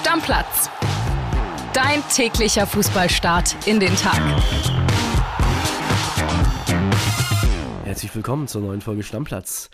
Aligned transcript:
Stammplatz. 0.00 0.70
Dein 1.74 2.02
täglicher 2.08 2.66
Fußballstart 2.66 3.54
in 3.66 3.80
den 3.80 3.94
Tag. 3.96 4.18
Herzlich 7.84 8.14
willkommen 8.14 8.48
zur 8.48 8.62
neuen 8.62 8.80
Folge 8.80 9.02
Stammplatz. 9.02 9.68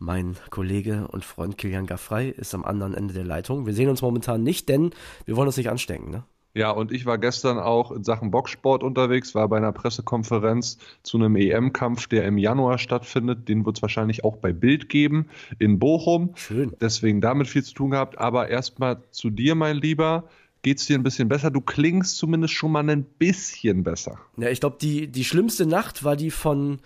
Mein 0.00 0.36
Kollege 0.50 1.06
und 1.06 1.24
Freund 1.24 1.58
Kilian 1.58 1.86
Gaffrey 1.86 2.30
ist 2.30 2.56
am 2.56 2.64
anderen 2.64 2.92
Ende 2.92 3.14
der 3.14 3.22
Leitung. 3.22 3.64
Wir 3.64 3.72
sehen 3.72 3.88
uns 3.88 4.02
momentan 4.02 4.42
nicht, 4.42 4.68
denn 4.68 4.90
wir 5.26 5.36
wollen 5.36 5.46
uns 5.46 5.56
nicht 5.56 5.70
anstecken. 5.70 6.10
Ne? 6.10 6.24
Ja, 6.54 6.70
und 6.70 6.92
ich 6.92 7.06
war 7.06 7.16
gestern 7.16 7.58
auch 7.58 7.92
in 7.92 8.04
Sachen 8.04 8.30
Boxsport 8.30 8.82
unterwegs, 8.82 9.34
war 9.34 9.48
bei 9.48 9.56
einer 9.56 9.72
Pressekonferenz 9.72 10.76
zu 11.02 11.16
einem 11.16 11.34
EM-Kampf, 11.36 12.08
der 12.08 12.24
im 12.24 12.36
Januar 12.36 12.78
stattfindet. 12.78 13.48
Den 13.48 13.64
wird 13.64 13.78
es 13.78 13.82
wahrscheinlich 13.82 14.22
auch 14.24 14.36
bei 14.36 14.52
Bild 14.52 14.90
geben 14.90 15.28
in 15.58 15.78
Bochum. 15.78 16.32
Schön. 16.34 16.76
Deswegen 16.80 17.22
damit 17.22 17.48
viel 17.48 17.62
zu 17.62 17.72
tun 17.72 17.90
gehabt. 17.92 18.18
Aber 18.18 18.48
erstmal 18.48 19.02
zu 19.10 19.30
dir, 19.30 19.54
mein 19.54 19.76
Lieber. 19.76 20.24
Geht 20.64 20.78
es 20.78 20.86
dir 20.86 20.96
ein 20.96 21.02
bisschen 21.02 21.28
besser? 21.28 21.50
Du 21.50 21.60
klingst 21.60 22.16
zumindest 22.18 22.54
schon 22.54 22.70
mal 22.70 22.88
ein 22.88 23.02
bisschen 23.02 23.82
besser. 23.82 24.20
Ja, 24.36 24.48
ich 24.48 24.60
glaube, 24.60 24.76
die, 24.80 25.08
die 25.08 25.24
schlimmste 25.24 25.66
Nacht 25.66 26.04
war 26.04 26.14
die 26.14 26.30
von 26.30 26.78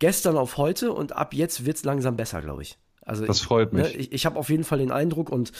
gestern 0.00 0.36
auf 0.36 0.58
heute 0.58 0.92
und 0.92 1.16
ab 1.16 1.32
jetzt 1.32 1.64
wird 1.64 1.78
es 1.78 1.84
langsam 1.84 2.16
besser, 2.16 2.42
glaube 2.42 2.62
ich. 2.62 2.76
Also 3.04 3.26
das 3.26 3.40
freut 3.40 3.72
ne, 3.72 3.82
mich. 3.82 3.94
Ne, 3.94 4.00
ich 4.00 4.12
ich 4.12 4.26
habe 4.26 4.38
auf 4.38 4.48
jeden 4.48 4.62
Fall 4.62 4.78
den 4.78 4.92
Eindruck 4.92 5.30
und 5.30 5.50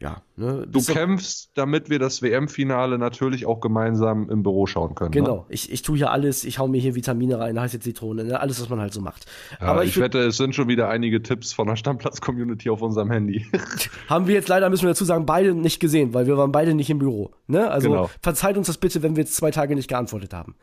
ja. 0.00 0.22
Ne, 0.36 0.66
du 0.68 0.82
kämpfst, 0.82 1.50
damit 1.54 1.90
wir 1.90 1.98
das 2.00 2.22
WM-Finale 2.22 2.98
natürlich 2.98 3.46
auch 3.46 3.60
gemeinsam 3.60 4.28
im 4.30 4.42
Büro 4.42 4.66
schauen 4.66 4.94
können. 4.96 5.10
Ne? 5.10 5.20
Genau. 5.20 5.36
Ne? 5.36 5.44
Ich, 5.48 5.70
ich 5.70 5.82
tue 5.82 5.96
hier 5.96 6.10
alles, 6.10 6.44
ich 6.44 6.58
hau 6.58 6.66
mir 6.66 6.80
hier 6.80 6.96
Vitamine 6.96 7.38
rein, 7.38 7.58
heiße 7.60 7.78
Zitrone, 7.78 8.24
ne? 8.24 8.40
alles, 8.40 8.60
was 8.60 8.68
man 8.68 8.80
halt 8.80 8.92
so 8.92 9.00
macht. 9.00 9.26
Ja, 9.60 9.68
Aber 9.68 9.84
ich, 9.84 9.90
ich 9.90 10.00
wette, 10.00 10.18
es 10.18 10.36
sind 10.36 10.54
schon 10.54 10.66
wieder 10.68 10.88
einige 10.88 11.22
Tipps 11.22 11.52
von 11.52 11.68
der 11.68 11.76
Stammplatz-Community 11.76 12.68
auf 12.68 12.82
unserem 12.82 13.10
Handy. 13.10 13.46
haben 14.08 14.26
wir 14.26 14.34
jetzt 14.34 14.48
leider, 14.48 14.68
müssen 14.68 14.82
wir 14.82 14.90
dazu 14.90 15.04
sagen, 15.04 15.24
beide 15.24 15.54
nicht 15.54 15.78
gesehen, 15.78 16.14
weil 16.14 16.26
wir 16.26 16.36
waren 16.36 16.52
beide 16.52 16.74
nicht 16.74 16.90
im 16.90 16.98
Büro. 16.98 17.30
Ne? 17.46 17.70
Also 17.70 17.90
genau. 17.90 18.10
verzeiht 18.22 18.56
uns 18.56 18.66
das 18.66 18.78
bitte, 18.78 19.02
wenn 19.02 19.14
wir 19.14 19.22
jetzt 19.22 19.36
zwei 19.36 19.52
Tage 19.52 19.76
nicht 19.76 19.88
geantwortet 19.88 20.34
haben. 20.34 20.56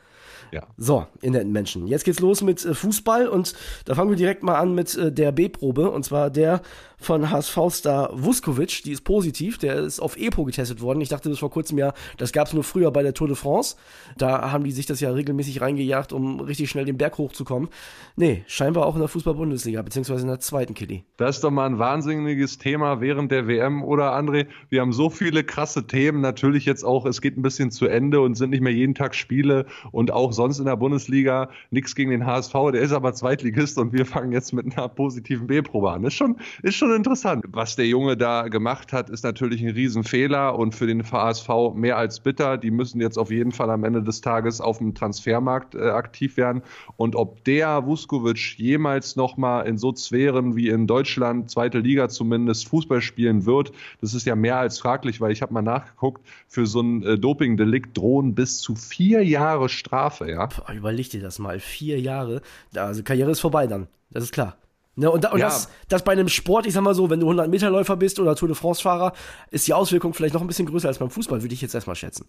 Ja. 0.56 0.62
So, 0.78 1.06
in 1.22 1.34
netten 1.34 1.52
Menschen. 1.52 1.86
Jetzt 1.86 2.06
geht's 2.06 2.22
los 2.22 2.42
mit 2.42 2.64
äh, 2.64 2.74
Fußball 2.74 3.28
und 3.28 3.54
da 3.84 3.94
fangen 3.94 4.10
wir 4.10 4.16
direkt 4.16 4.42
mal 4.42 4.56
an 4.56 4.74
mit 4.74 4.96
äh, 4.96 5.12
der 5.12 5.34
B-Probe 5.34 5.92
und 5.92 6.06
zwar 6.06 6.30
der 6.30 6.62
von 7.00 7.30
HSV-Star 7.30 8.10
Vuskovic, 8.14 8.84
die 8.84 8.92
ist 8.92 9.04
positiv, 9.04 9.58
der 9.58 9.76
ist 9.76 10.00
auf 10.00 10.18
EPO 10.18 10.46
getestet 10.46 10.82
worden. 10.82 11.02
Ich 11.02 11.10
dachte 11.10 11.30
bis 11.30 11.40
vor 11.40 11.52
kurzem 11.52 11.78
ja, 11.78 11.94
das 12.18 12.32
gab's 12.32 12.54
nur 12.54 12.64
früher 12.64 12.92
bei 12.92 13.04
der 13.04 13.14
Tour 13.14 13.28
de 13.28 13.36
France. 13.36 13.76
Da 14.18 14.52
haben 14.52 14.64
die 14.64 14.72
sich 14.72 14.86
das 14.86 15.00
ja 15.00 15.12
regelmäßig 15.12 15.62
reingejagt, 15.62 16.14
um 16.14 16.40
richtig 16.40 16.70
schnell 16.70 16.86
den 16.86 16.98
Berg 16.98 17.18
hochzukommen. 17.18 17.70
Nee, 18.16 18.44
scheinbar 18.48 18.86
auch 18.86 18.96
in 18.96 19.02
der 19.02 19.10
Fußball-Bundesliga, 19.10 19.82
beziehungsweise 19.82 20.22
in 20.22 20.28
der 20.28 20.40
zweiten 20.40 20.74
Kitty. 20.74 21.04
Das 21.18 21.38
ist 21.38 21.44
doch 21.44 21.52
mal 21.52 21.66
ein 21.66 21.80
wahnsinniges 21.80 22.58
Thema 22.58 23.02
während 23.02 23.32
der 23.32 23.48
WM, 23.48 23.84
oder 23.84 24.18
André? 24.18 24.48
Wir 24.70 24.82
haben 24.82 24.94
so 24.94 25.10
viele 25.10 25.44
krasse 25.44 25.88
Themen, 25.88 26.22
natürlich 26.22 26.66
jetzt 26.66 26.84
auch, 26.84 27.06
es 27.06 27.22
geht 27.22 27.38
ein 27.38 27.42
bisschen 27.42 27.72
zu 27.72 27.88
Ende 27.88 28.22
und 28.22 28.36
sind 28.36 28.50
nicht 28.50 28.62
mehr 28.62 28.74
jeden 28.74 28.96
Tag 28.96 29.16
Spiele 29.16 29.66
und 29.92 30.12
auch 30.12 30.32
sonst 30.34 30.60
in 30.60 30.66
der 30.66 30.76
Bundesliga 30.76 31.50
nichts 31.72 31.96
gegen 31.96 32.12
den 32.12 32.26
HSV, 32.26 32.54
der 32.74 32.82
ist 32.82 32.92
aber 32.92 33.14
Zweitligist 33.14 33.78
und 33.78 33.94
wir 33.94 34.06
fangen 34.06 34.32
jetzt 34.32 34.54
mit 34.54 34.78
einer 34.78 34.88
positiven 34.90 35.48
B-Probe 35.48 35.92
an. 35.92 36.04
Ist 36.04 36.16
schon, 36.16 36.38
ist 36.64 36.76
schon 36.76 36.85
schon 36.86 36.96
interessant. 36.96 37.46
Was 37.50 37.76
der 37.76 37.88
Junge 37.88 38.16
da 38.16 38.48
gemacht 38.48 38.94
hat, 38.94 39.10
ist 39.10 39.24
natürlich 39.24 39.62
ein 39.62 39.70
Riesenfehler 39.70 40.58
und 40.58 40.76
für 40.76 40.86
den 40.86 41.04
HSV 41.04 41.50
mehr 41.74 41.98
als 41.98 42.20
bitter. 42.20 42.58
Die 42.58 42.70
müssen 42.70 43.02
jetzt 43.02 43.18
auf 43.18 43.32
jeden 43.32 43.52
Fall 43.52 43.70
am 43.72 43.84
Ende 43.84 44.04
des 44.04 44.22
Tages 44.22 44.62
auf 44.62 44.78
dem 44.78 44.94
Transfermarkt 44.94 45.74
äh, 45.74 45.90
aktiv 45.90 46.38
werden. 46.38 46.62
Und 46.98 47.16
ob 47.16 47.44
der 47.44 47.86
Vuskovic 47.86 48.60
jemals 48.60 49.16
nochmal 49.16 49.66
in 49.66 49.78
so 49.78 49.96
Sphären 49.96 50.56
wie 50.56 50.70
in 50.70 50.86
Deutschland, 50.86 51.50
zweite 51.50 51.80
Liga 51.80 52.08
zumindest, 52.10 52.68
Fußball 52.68 53.02
spielen 53.02 53.46
wird, 53.46 53.72
das 54.02 54.14
ist 54.14 54.26
ja 54.28 54.36
mehr 54.36 54.58
als 54.58 54.80
fraglich, 54.80 55.22
weil 55.22 55.32
ich 55.32 55.42
habe 55.42 55.54
mal 55.54 55.62
nachgeguckt, 55.62 56.22
für 56.48 56.68
so 56.68 56.82
ein 56.82 57.04
äh, 57.04 57.18
Dopingdelikt 57.18 57.98
drohen 57.98 58.36
bis 58.36 58.60
zu 58.60 58.76
vier 58.76 59.26
Jahre 59.26 59.70
Strafe. 59.70 60.30
Ja? 60.30 60.48
Puh, 60.48 60.72
überleg 60.74 61.10
dir 61.10 61.22
das 61.22 61.40
mal, 61.40 61.60
vier 61.60 62.00
Jahre. 62.00 62.42
Also 62.76 63.02
Karriere 63.02 63.32
ist 63.32 63.40
vorbei 63.40 63.66
dann, 63.66 63.88
das 64.12 64.26
ist 64.26 64.32
klar. 64.32 64.58
Ne, 64.96 65.12
und, 65.12 65.24
da, 65.26 65.32
und 65.32 65.40
ja. 65.40 65.48
das, 65.48 65.70
das 65.90 66.04
bei 66.04 66.14
einem 66.14 66.30
Sport, 66.30 66.66
ich 66.66 66.74
sag 66.74 66.82
mal 66.82 66.96
so, 66.96 67.10
wenn 67.10 67.20
du 67.20 67.30
100-Meter-Läufer 67.30 67.98
bist 67.98 68.20
oder 68.20 68.36
Tour 68.36 68.48
de 68.48 68.56
France-Fahrer, 68.56 69.12
ist 69.52 69.68
die 69.68 69.74
Auswirkung 69.74 70.14
vielleicht 70.14 70.34
noch 70.34 70.42
ein 70.42 70.48
bisschen 70.48 70.68
größer 70.68 70.88
als 70.88 71.00
beim 71.00 71.10
Fußball, 71.10 71.42
würde 71.42 71.54
ich 71.54 71.62
jetzt 71.62 71.76
erstmal 71.76 71.98
schätzen. 71.98 72.28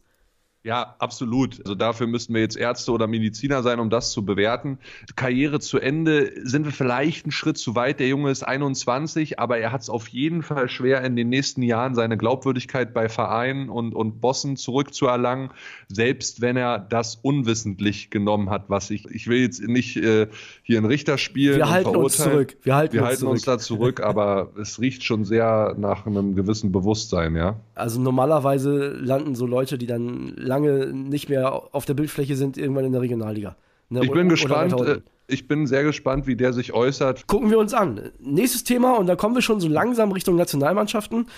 Ja, 0.67 0.97
absolut. 0.99 1.61
Also 1.61 1.77
dafür 1.77 2.09
müssten 2.09 2.35
wir 2.35 2.41
jetzt 2.41 2.57
Ärzte 2.57 2.91
oder 2.91 3.07
Mediziner 3.07 3.63
sein, 3.63 3.79
um 3.79 3.89
das 3.89 4.11
zu 4.11 4.25
bewerten. 4.25 4.79
Karriere 5.15 5.61
zu 5.61 5.79
Ende 5.79 6.33
sind 6.43 6.65
wir 6.65 6.73
vielleicht 6.73 7.25
einen 7.25 7.31
Schritt 7.31 7.57
zu 7.57 7.77
weit. 7.77 8.01
Der 8.01 8.09
Junge 8.09 8.33
ist 8.33 8.43
21, 8.43 9.39
aber 9.39 9.59
er 9.59 9.71
hat 9.71 9.83
es 9.83 9.89
auf 9.89 10.09
jeden 10.09 10.43
Fall 10.43 10.69
schwer, 10.69 11.05
in 11.05 11.15
den 11.15 11.29
nächsten 11.29 11.63
Jahren 11.63 11.95
seine 11.95 12.17
Glaubwürdigkeit 12.17 12.93
bei 12.95 13.09
Vereinen 13.09 13.69
und, 13.69 13.95
und 13.95 14.21
Bossen 14.21 14.57
zurückzuerlangen, 14.57 15.51
selbst 15.87 16.41
wenn 16.41 16.57
er 16.57 16.81
das 16.81 17.15
unwissentlich 17.15 18.11
genommen 18.11 18.51
hat, 18.51 18.65
was 18.67 18.91
ich, 18.91 19.09
ich 19.09 19.29
will 19.29 19.43
jetzt 19.43 19.63
nicht 19.63 19.97
äh, 19.97 20.27
hier 20.65 20.79
einen 20.79 20.87
Richter 20.87 21.17
spielen. 21.17 21.59
Wir 21.59 21.71
halten 21.71 21.95
uns 21.95 22.17
zurück. 22.17 22.57
Wir 22.65 22.75
halten, 22.75 22.95
wir 22.95 23.03
uns, 23.03 23.09
halten 23.11 23.21
zurück. 23.21 23.33
uns 23.35 23.43
da 23.45 23.59
zurück, 23.59 24.01
aber 24.01 24.51
es 24.61 24.81
riecht 24.81 25.05
schon 25.05 25.25
sehr 25.25 25.77
nach 25.79 26.07
einem 26.07 26.35
gewissen 26.35 26.73
Bewusstsein, 26.73 27.37
ja. 27.37 27.55
Also 27.77 28.01
normalerweise 28.01 28.89
landen 28.89 29.37
so 29.37 29.47
Leute, 29.47 29.79
die 29.79 29.87
dann 29.87 30.33
lange 30.57 30.93
nicht 30.93 31.29
mehr 31.29 31.53
auf 31.73 31.85
der 31.85 31.95
Bildfläche 31.95 32.37
sind, 32.37 32.57
irgendwann 32.57 32.85
in 32.85 32.93
der 32.93 33.01
Regionalliga. 33.01 33.57
Ne? 33.89 34.01
Ich 34.03 34.11
bin 34.11 34.29
gespannt. 34.29 34.73
Äh, 34.81 35.01
ich 35.29 35.49
bin 35.49 35.67
sehr 35.67 35.83
gespannt, 35.83 36.27
wie 36.29 36.37
der 36.37 36.53
sich 36.53 36.73
äußert. 36.73 37.27
Gucken 37.27 37.51
wir 37.51 37.59
uns 37.59 37.75
an. 37.75 38.13
Nächstes 38.21 38.63
Thema, 38.63 38.97
und 38.97 39.09
da 39.09 39.17
kommen 39.17 39.35
wir 39.35 39.43
schon 39.43 39.59
so 39.59 39.67
langsam 39.69 40.13
Richtung 40.13 40.37
Nationalmannschaften. 40.37 41.29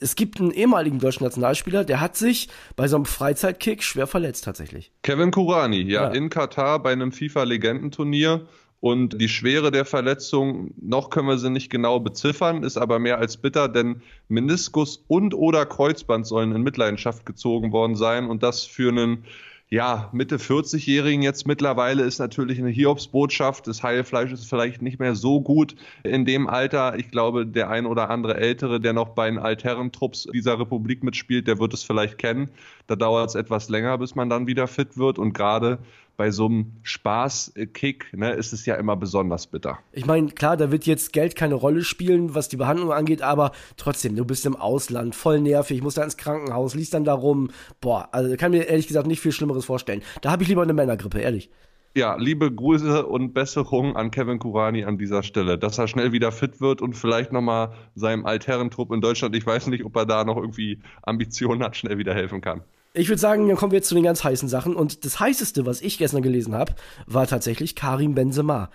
Es 0.00 0.14
gibt 0.14 0.40
einen 0.40 0.50
ehemaligen 0.50 0.98
deutschen 0.98 1.24
Nationalspieler, 1.24 1.84
der 1.84 2.00
hat 2.00 2.16
sich 2.16 2.48
bei 2.76 2.88
so 2.88 2.96
einem 2.96 3.04
Freizeitkick 3.04 3.82
schwer 3.82 4.06
verletzt 4.06 4.44
tatsächlich. 4.44 4.92
Kevin 5.02 5.30
Kurani, 5.30 5.82
ja, 5.82 6.04
ja. 6.04 6.08
in 6.12 6.30
Katar 6.30 6.82
bei 6.82 6.92
einem 6.92 7.12
FIFA-Legendenturnier. 7.12 8.46
Und 8.80 9.20
die 9.20 9.28
Schwere 9.28 9.70
der 9.70 9.84
Verletzung, 9.84 10.72
noch 10.80 11.10
können 11.10 11.28
wir 11.28 11.38
sie 11.38 11.50
nicht 11.50 11.70
genau 11.70 11.98
beziffern, 11.98 12.62
ist 12.62 12.76
aber 12.76 12.98
mehr 12.98 13.18
als 13.18 13.36
bitter, 13.36 13.68
denn 13.68 14.02
Meniskus 14.28 15.04
und 15.08 15.34
oder 15.34 15.64
Kreuzband 15.66 16.26
sollen 16.26 16.52
in 16.52 16.62
Mitleidenschaft 16.62 17.24
gezogen 17.24 17.72
worden 17.72 17.96
sein 17.96 18.26
und 18.28 18.42
das 18.42 18.64
für 18.64 18.90
einen 18.90 19.24
ja, 19.68 20.10
Mitte 20.12 20.36
40-Jährigen 20.36 21.22
jetzt 21.22 21.44
mittlerweile 21.44 22.04
ist 22.04 22.20
natürlich 22.20 22.60
eine 22.60 22.70
Hiobsbotschaft. 22.70 23.66
Das 23.66 23.82
Heilfleisch 23.82 24.30
ist 24.30 24.48
vielleicht 24.48 24.80
nicht 24.80 25.00
mehr 25.00 25.16
so 25.16 25.40
gut 25.40 25.74
in 26.04 26.24
dem 26.24 26.46
Alter. 26.46 26.96
Ich 26.98 27.10
glaube, 27.10 27.44
der 27.44 27.68
ein 27.68 27.84
oder 27.84 28.08
andere 28.08 28.36
Ältere, 28.36 28.78
der 28.78 28.92
noch 28.92 29.08
bei 29.08 29.28
den 29.28 29.40
Altherrentrupps 29.40 30.28
dieser 30.32 30.60
Republik 30.60 31.02
mitspielt, 31.02 31.48
der 31.48 31.58
wird 31.58 31.74
es 31.74 31.82
vielleicht 31.82 32.16
kennen. 32.16 32.48
Da 32.86 32.94
dauert 32.94 33.30
es 33.30 33.34
etwas 33.34 33.68
länger, 33.68 33.98
bis 33.98 34.14
man 34.14 34.30
dann 34.30 34.46
wieder 34.46 34.68
fit 34.68 34.96
wird. 34.98 35.18
Und 35.18 35.32
gerade 35.32 35.78
bei 36.16 36.30
so 36.30 36.46
einem 36.46 36.72
Spaßkick 36.82 38.12
ne, 38.14 38.32
ist 38.32 38.52
es 38.52 38.66
ja 38.66 38.76
immer 38.76 38.96
besonders 38.96 39.46
bitter. 39.46 39.78
Ich 39.92 40.06
meine, 40.06 40.28
klar, 40.28 40.56
da 40.56 40.70
wird 40.70 40.86
jetzt 40.86 41.12
Geld 41.12 41.36
keine 41.36 41.54
Rolle 41.54 41.84
spielen, 41.84 42.34
was 42.34 42.48
die 42.48 42.56
Behandlung 42.56 42.92
angeht, 42.92 43.22
aber 43.22 43.52
trotzdem, 43.76 44.16
du 44.16 44.24
bist 44.24 44.46
im 44.46 44.56
Ausland, 44.56 45.14
voll 45.14 45.40
nervig, 45.40 45.82
musst 45.82 45.98
da 45.98 46.04
ins 46.04 46.16
Krankenhaus, 46.16 46.74
liest 46.74 46.94
dann 46.94 47.04
darum. 47.04 47.50
Boah, 47.80 48.08
also 48.12 48.34
kann 48.36 48.52
mir 48.52 48.68
ehrlich 48.68 48.88
gesagt 48.88 49.06
nicht 49.06 49.20
viel 49.20 49.32
Schlimmeres 49.32 49.64
vorstellen. 49.64 50.02
Da 50.22 50.30
habe 50.30 50.42
ich 50.42 50.48
lieber 50.48 50.62
eine 50.62 50.74
Männergrippe, 50.74 51.20
ehrlich. 51.20 51.50
Ja, 51.96 52.16
liebe 52.16 52.54
Grüße 52.54 53.06
und 53.06 53.32
Besserung 53.32 53.96
an 53.96 54.10
Kevin 54.10 54.38
Kurani 54.38 54.84
an 54.84 54.98
dieser 54.98 55.22
Stelle, 55.22 55.56
dass 55.56 55.78
er 55.78 55.88
schnell 55.88 56.12
wieder 56.12 56.30
fit 56.30 56.60
wird 56.60 56.82
und 56.82 56.92
vielleicht 56.92 57.32
nochmal 57.32 57.72
seinem 57.94 58.26
Altherrentrupp 58.26 58.92
in 58.92 59.00
Deutschland, 59.00 59.34
ich 59.34 59.46
weiß 59.46 59.68
nicht, 59.68 59.82
ob 59.82 59.96
er 59.96 60.04
da 60.04 60.24
noch 60.24 60.36
irgendwie 60.36 60.82
Ambitionen 61.02 61.62
hat, 61.62 61.74
schnell 61.74 61.96
wieder 61.96 62.12
helfen 62.12 62.42
kann. 62.42 62.60
Ich 62.98 63.10
würde 63.10 63.20
sagen, 63.20 63.46
dann 63.46 63.58
kommen 63.58 63.72
wir 63.72 63.76
jetzt 63.76 63.88
zu 63.88 63.94
den 63.94 64.04
ganz 64.04 64.24
heißen 64.24 64.48
Sachen. 64.48 64.74
Und 64.74 65.04
das 65.04 65.20
heißeste, 65.20 65.66
was 65.66 65.82
ich 65.82 65.98
gestern 65.98 66.22
gelesen 66.22 66.54
habe, 66.54 66.74
war 67.06 67.26
tatsächlich 67.26 67.76
Karim 67.76 68.14
Benzema. 68.14 68.70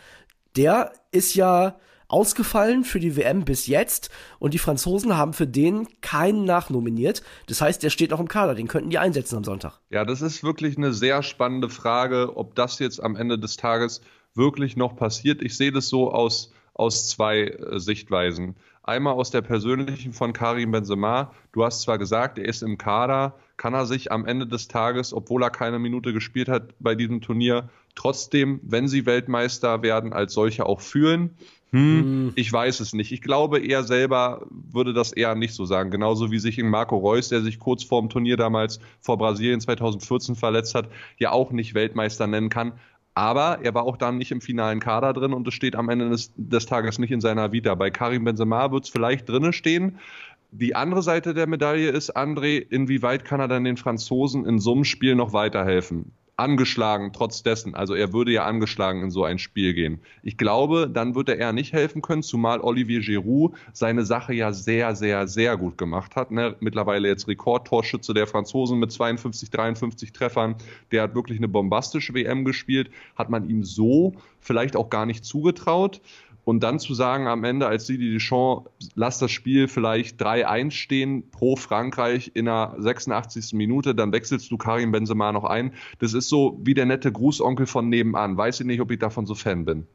Der 0.55 0.93
ist 1.11 1.33
ja 1.33 1.79
ausgefallen 2.07 2.83
für 2.83 2.99
die 2.99 3.15
WM 3.15 3.45
bis 3.45 3.65
jetzt 3.65 4.11
und 4.37 4.53
die 4.53 4.59
Franzosen 4.59 5.17
haben 5.17 5.33
für 5.33 5.47
den 5.47 5.87
keinen 6.01 6.45
nachnominiert. 6.45 7.23
Das 7.47 7.61
heißt, 7.61 7.81
der 7.81 7.89
steht 7.89 8.11
noch 8.11 8.19
im 8.19 8.27
Kader, 8.27 8.53
den 8.53 8.67
könnten 8.67 8.91
die 8.91 8.99
einsetzen 8.99 9.37
am 9.37 9.43
Sonntag. 9.43 9.79
Ja, 9.89 10.05
das 10.05 10.21
ist 10.21 10.43
wirklich 10.43 10.77
eine 10.77 10.93
sehr 10.93 11.23
spannende 11.23 11.69
Frage, 11.69 12.33
ob 12.35 12.53
das 12.53 12.77
jetzt 12.77 13.01
am 13.01 13.15
Ende 13.15 13.39
des 13.39 13.57
Tages 13.57 14.01
wirklich 14.35 14.77
noch 14.77 14.95
passiert. 14.95 15.41
Ich 15.41 15.57
sehe 15.57 15.71
das 15.71 15.87
so 15.87 16.11
aus, 16.11 16.53
aus 16.75 17.09
zwei 17.09 17.45
äh, 17.45 17.79
Sichtweisen. 17.79 18.55
Einmal 18.83 19.13
aus 19.13 19.31
der 19.31 19.41
persönlichen 19.41 20.13
von 20.13 20.33
Karim 20.33 20.71
Benzema. 20.71 21.33
Du 21.53 21.63
hast 21.63 21.81
zwar 21.81 21.97
gesagt, 21.97 22.37
er 22.37 22.45
ist 22.45 22.61
im 22.61 22.77
Kader, 22.77 23.35
kann 23.61 23.75
er 23.75 23.85
sich 23.85 24.11
am 24.11 24.25
Ende 24.25 24.47
des 24.47 24.67
Tages, 24.69 25.13
obwohl 25.13 25.43
er 25.43 25.51
keine 25.51 25.77
Minute 25.77 26.13
gespielt 26.13 26.49
hat 26.49 26.73
bei 26.79 26.95
diesem 26.95 27.21
Turnier, 27.21 27.69
trotzdem, 27.93 28.59
wenn 28.63 28.87
sie 28.87 29.05
Weltmeister 29.05 29.83
werden, 29.83 30.13
als 30.13 30.33
solcher 30.33 30.65
auch 30.65 30.81
fühlen? 30.81 31.35
Hm, 31.69 32.29
mm. 32.29 32.31
ich 32.37 32.51
weiß 32.51 32.79
es 32.79 32.93
nicht. 32.93 33.11
Ich 33.11 33.21
glaube, 33.21 33.59
er 33.59 33.83
selber 33.83 34.47
würde 34.49 34.93
das 34.93 35.11
eher 35.11 35.35
nicht 35.35 35.53
so 35.53 35.65
sagen. 35.65 35.91
Genauso 35.91 36.31
wie 36.31 36.39
sich 36.39 36.57
in 36.57 36.69
Marco 36.69 36.97
Reus, 36.97 37.29
der 37.29 37.41
sich 37.41 37.59
kurz 37.59 37.83
vor 37.83 38.01
dem 38.01 38.09
Turnier 38.09 38.35
damals 38.35 38.79
vor 38.99 39.19
Brasilien 39.19 39.61
2014 39.61 40.35
verletzt 40.35 40.73
hat, 40.73 40.89
ja 41.19 41.31
auch 41.31 41.51
nicht 41.51 41.75
Weltmeister 41.75 42.25
nennen 42.25 42.49
kann. 42.49 42.73
Aber 43.13 43.59
er 43.61 43.75
war 43.75 43.83
auch 43.83 43.97
dann 43.97 44.17
nicht 44.17 44.31
im 44.31 44.41
finalen 44.41 44.79
Kader 44.79 45.13
drin 45.13 45.33
und 45.33 45.47
es 45.47 45.53
steht 45.53 45.75
am 45.75 45.89
Ende 45.89 46.09
des, 46.09 46.31
des 46.35 46.65
Tages 46.65 46.97
nicht 46.97 47.11
in 47.11 47.21
seiner 47.21 47.51
Vita. 47.51 47.75
Bei 47.75 47.91
Karim 47.91 48.23
Benzema 48.23 48.71
wird 48.71 48.85
es 48.85 48.89
vielleicht 48.89 49.29
drinnen 49.29 49.53
stehen. 49.53 49.99
Die 50.53 50.75
andere 50.75 51.01
Seite 51.01 51.33
der 51.33 51.47
Medaille 51.47 51.89
ist, 51.89 52.15
André, 52.17 52.57
inwieweit 52.59 53.23
kann 53.23 53.39
er 53.39 53.47
dann 53.47 53.63
den 53.63 53.77
Franzosen 53.77 54.45
in 54.45 54.59
so 54.59 54.73
einem 54.73 54.83
Spiel 54.83 55.15
noch 55.15 55.31
weiterhelfen? 55.31 56.11
angeschlagen, 56.41 57.11
trotz 57.13 57.43
dessen. 57.43 57.75
Also 57.75 57.93
er 57.93 58.13
würde 58.13 58.31
ja 58.31 58.45
angeschlagen 58.45 59.03
in 59.03 59.11
so 59.11 59.23
ein 59.23 59.37
Spiel 59.37 59.73
gehen. 59.73 59.99
Ich 60.23 60.37
glaube, 60.37 60.89
dann 60.91 61.13
wird 61.13 61.29
er 61.29 61.37
eher 61.37 61.53
nicht 61.53 61.71
helfen 61.71 62.01
können, 62.01 62.23
zumal 62.23 62.61
Olivier 62.61 63.01
Giroud 63.01 63.53
seine 63.73 64.03
Sache 64.05 64.33
ja 64.33 64.51
sehr, 64.51 64.95
sehr, 64.95 65.27
sehr 65.27 65.55
gut 65.57 65.77
gemacht 65.77 66.15
hat. 66.15 66.31
Ne? 66.31 66.55
Mittlerweile 66.59 67.07
jetzt 67.07 67.27
Rekordtorschütze 67.27 68.13
der 68.13 68.27
Franzosen 68.27 68.79
mit 68.79 68.91
52, 68.91 69.51
53 69.51 70.11
Treffern. 70.13 70.55
Der 70.91 71.03
hat 71.03 71.15
wirklich 71.15 71.37
eine 71.37 71.47
bombastische 71.47 72.13
WM 72.13 72.43
gespielt. 72.43 72.89
Hat 73.15 73.29
man 73.29 73.47
ihm 73.47 73.63
so 73.63 74.13
vielleicht 74.39 74.75
auch 74.75 74.89
gar 74.89 75.05
nicht 75.05 75.23
zugetraut. 75.23 76.01
Und 76.43 76.63
dann 76.63 76.79
zu 76.79 76.93
sagen 76.93 77.27
am 77.27 77.43
Ende 77.43 77.67
als 77.67 77.85
Didier 77.85 78.13
Deschamps, 78.13 78.69
lass 78.95 79.19
das 79.19 79.31
Spiel 79.31 79.67
vielleicht 79.67 80.21
3-1 80.21 80.71
stehen 80.71 81.29
pro 81.31 81.55
Frankreich 81.55 82.31
in 82.33 82.45
der 82.45 82.75
86. 82.77 83.53
Minute, 83.53 83.93
dann 83.93 84.11
wechselst 84.11 84.49
du 84.51 84.57
Karim 84.57 84.91
Benzema 84.91 85.31
noch 85.31 85.43
ein. 85.43 85.73
Das 85.99 86.13
ist 86.13 86.29
so 86.29 86.59
wie 86.63 86.73
der 86.73 86.85
nette 86.85 87.11
Grußonkel 87.11 87.65
von 87.67 87.89
nebenan. 87.89 88.37
Weiß 88.37 88.59
ich 88.59 88.65
nicht, 88.65 88.81
ob 88.81 88.91
ich 88.91 88.99
davon 88.99 89.25
so 89.25 89.35
Fan 89.35 89.65
bin. 89.65 89.87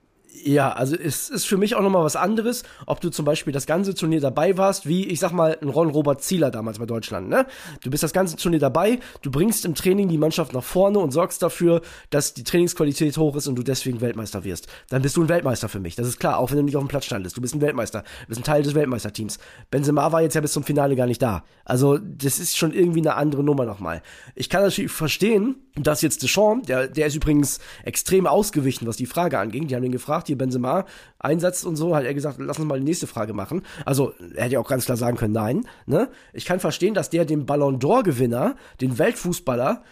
Ja, 0.45 0.73
also 0.73 0.97
es 0.97 1.31
ist 1.31 1.47
für 1.47 1.57
mich 1.57 1.75
auch 1.77 1.83
nochmal 1.83 2.05
was 2.05 2.17
anderes, 2.17 2.63
ob 2.87 3.01
du 3.01 3.11
zum 3.11 3.25
Beispiel 3.25 3.53
das 3.53 3.67
ganze 3.67 3.95
Turnier 3.95 4.21
dabei 4.21 4.59
warst, 4.59 4.87
wie 4.87 5.07
ich 5.07 5.21
sag 5.21 5.33
mal 5.33 5.57
ein 5.61 5.69
Ron 5.69 5.89
Robert 5.89 6.23
Zieler 6.23 6.51
damals 6.51 6.79
bei 6.79 6.87
Deutschland, 6.87 7.29
ne? 7.29 7.47
Du 7.83 7.91
bist 7.91 8.03
das 8.03 8.13
ganze 8.13 8.37
Turnier 8.37 8.59
dabei, 8.59 8.99
du 9.23 9.31
bringst 9.31 9.65
im 9.65 9.75
Training 9.75 10.09
die 10.09 10.19
Mannschaft 10.19 10.53
nach 10.53 10.63
vorne 10.63 10.99
und 10.99 11.13
sorgst 11.13 11.43
dafür, 11.43 11.81
dass 12.11 12.35
die 12.35 12.45
Trainingsqualität 12.45 13.17
hoch 13.17 13.37
ist 13.37 13.47
und 13.47 13.57
du 13.57 13.63
deswegen 13.63 14.01
Weltmeister 14.01 14.45
wirst. 14.45 14.67
Dann 14.89 15.03
bist 15.03 15.17
du 15.17 15.23
ein 15.23 15.29
Weltmeister 15.29 15.69
für 15.69 15.81
mich, 15.81 15.97
das 15.97 16.07
ist 16.07 16.19
klar, 16.19 16.39
auch 16.39 16.51
wenn 16.51 16.59
du 16.59 16.65
nicht 16.65 16.77
auf 16.77 16.85
dem 16.85 16.89
Platz 16.89 17.07
standest. 17.07 17.37
Du 17.37 17.41
bist 17.41 17.55
ein 17.55 17.61
Weltmeister, 17.61 18.03
du 18.03 18.27
bist 18.29 18.41
ein 18.41 18.45
Teil 18.45 18.63
des 18.63 18.75
Weltmeisterteams. 18.75 19.39
Benzema 19.71 20.13
war 20.13 20.23
jetzt 20.23 20.35
ja 20.35 20.41
bis 20.41 20.53
zum 20.53 20.65
Finale 20.65 20.97
gar 20.97 21.07
nicht 21.07 21.23
da. 21.23 21.45
Also, 21.65 21.99
das 21.99 22.39
ist 22.39 22.57
schon 22.57 22.73
irgendwie 22.73 23.01
eine 23.01 23.15
andere 23.15 23.43
Nummer 23.43 23.65
nochmal. 23.65 24.03
Ich 24.35 24.51
kann 24.51 24.63
natürlich 24.63 24.93
verstehen, 24.93 25.57
dass 25.77 26.03
jetzt 26.03 26.23
Deschamps, 26.23 26.67
der, 26.67 26.89
der 26.89 27.07
ist 27.07 27.15
übrigens 27.15 27.59
extrem 27.85 28.27
ausgewichen, 28.27 28.87
was 28.87 28.97
die 28.97 29.07
Frage 29.07 29.39
anging. 29.39 29.67
Die 29.67 29.77
haben 29.77 29.85
ihn 29.85 29.93
gefragt, 29.93 30.26
hier 30.27 30.39
Benzema, 30.39 30.85
Einsatz 31.19 31.65
und 31.65 31.77
so, 31.77 31.95
hat 31.95 32.05
er 32.05 32.15
gesagt, 32.15 32.39
lass 32.39 32.59
uns 32.59 32.67
mal 32.69 32.79
die 32.79 32.85
nächste 32.85 33.07
Frage 33.07 33.33
machen. 33.33 33.63
Also, 33.85 34.13
er 34.35 34.45
hätte 34.45 34.55
ja 34.55 34.61
auch 34.61 34.69
ganz 34.69 34.85
klar 34.85 34.97
sagen 34.97 35.17
können, 35.17 35.35
nein. 35.35 35.67
Ne? 35.87 36.09
Ich 36.33 36.45
kann 36.45 36.61
verstehen, 36.61 36.95
dass 36.95 37.11
der 37.11 37.25
den 37.25 37.47
Ballon 37.47 37.79
d'Or-Gewinner, 37.79 38.57
den 38.81 38.99
Weltfußballer, 38.99 39.83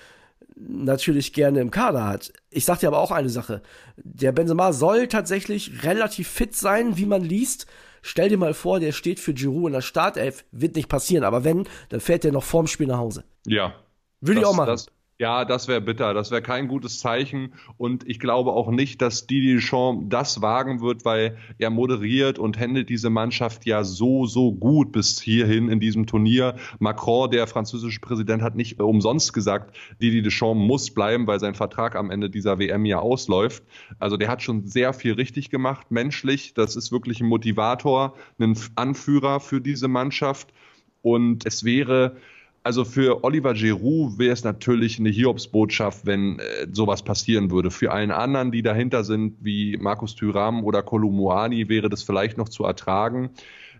natürlich 0.56 1.32
gerne 1.32 1.60
im 1.60 1.70
Kader 1.70 2.06
hat. 2.06 2.32
Ich 2.50 2.64
sag 2.64 2.78
dir 2.78 2.88
aber 2.88 2.98
auch 2.98 3.10
eine 3.10 3.28
Sache. 3.28 3.62
Der 3.96 4.32
Benzema 4.32 4.72
soll 4.72 5.08
tatsächlich 5.08 5.84
relativ 5.84 6.28
fit 6.28 6.54
sein, 6.54 6.96
wie 6.96 7.06
man 7.06 7.22
liest. 7.22 7.66
Stell 8.02 8.28
dir 8.28 8.38
mal 8.38 8.54
vor, 8.54 8.80
der 8.80 8.92
steht 8.92 9.18
für 9.18 9.34
Giroud 9.34 9.68
in 9.68 9.72
der 9.72 9.80
Startelf. 9.80 10.44
Wird 10.52 10.76
nicht 10.76 10.88
passieren, 10.88 11.24
aber 11.24 11.42
wenn, 11.42 11.66
dann 11.88 12.00
fährt 12.00 12.24
der 12.24 12.32
noch 12.32 12.44
vorm 12.44 12.66
Spiel 12.66 12.86
nach 12.86 12.98
Hause. 12.98 13.24
Ja. 13.46 13.74
Würde 14.20 14.40
ich 14.40 14.46
auch 14.46 14.54
machen. 14.54 14.68
Das, 14.68 14.86
ja, 15.18 15.44
das 15.44 15.68
wäre 15.68 15.80
bitter. 15.80 16.12
Das 16.12 16.32
wäre 16.32 16.42
kein 16.42 16.66
gutes 16.66 16.98
Zeichen. 16.98 17.54
Und 17.76 18.08
ich 18.08 18.18
glaube 18.18 18.52
auch 18.52 18.70
nicht, 18.70 19.00
dass 19.00 19.28
Didier 19.28 19.54
Deschamps 19.56 20.06
das 20.08 20.42
wagen 20.42 20.80
wird, 20.80 21.04
weil 21.04 21.38
er 21.58 21.70
moderiert 21.70 22.40
und 22.40 22.58
handelt 22.58 22.88
diese 22.88 23.10
Mannschaft 23.10 23.64
ja 23.64 23.84
so, 23.84 24.26
so 24.26 24.52
gut 24.52 24.90
bis 24.90 25.20
hierhin 25.20 25.68
in 25.68 25.78
diesem 25.78 26.06
Turnier. 26.06 26.56
Macron, 26.80 27.30
der 27.30 27.46
französische 27.46 28.00
Präsident, 28.00 28.42
hat 28.42 28.56
nicht 28.56 28.80
umsonst 28.80 29.32
gesagt, 29.32 29.76
Didier 30.02 30.22
Deschamps 30.22 30.66
muss 30.66 30.90
bleiben, 30.90 31.28
weil 31.28 31.38
sein 31.38 31.54
Vertrag 31.54 31.94
am 31.94 32.10
Ende 32.10 32.28
dieser 32.28 32.58
WM 32.58 32.84
ja 32.84 32.98
ausläuft. 32.98 33.62
Also 34.00 34.16
der 34.16 34.28
hat 34.28 34.42
schon 34.42 34.66
sehr 34.66 34.92
viel 34.92 35.12
richtig 35.12 35.48
gemacht, 35.48 35.92
menschlich. 35.92 36.54
Das 36.54 36.74
ist 36.74 36.90
wirklich 36.90 37.20
ein 37.20 37.28
Motivator, 37.28 38.14
ein 38.40 38.58
Anführer 38.74 39.38
für 39.38 39.60
diese 39.60 39.86
Mannschaft. 39.86 40.52
Und 41.02 41.46
es 41.46 41.64
wäre 41.64 42.16
also 42.64 42.84
für 42.84 43.22
Oliver 43.24 43.52
Giroud 43.52 44.18
wäre 44.18 44.32
es 44.32 44.42
natürlich 44.42 44.98
eine 44.98 45.10
Hiobsbotschaft, 45.10 46.06
wenn 46.06 46.38
äh, 46.38 46.66
sowas 46.72 47.02
passieren 47.02 47.50
würde. 47.50 47.70
Für 47.70 47.92
allen 47.92 48.10
anderen, 48.10 48.50
die 48.50 48.62
dahinter 48.62 49.04
sind, 49.04 49.36
wie 49.40 49.76
Markus 49.76 50.16
Thüram 50.16 50.64
oder 50.64 50.82
Kolumuani, 50.82 51.68
wäre 51.68 51.90
das 51.90 52.02
vielleicht 52.02 52.38
noch 52.38 52.48
zu 52.48 52.64
ertragen 52.64 53.30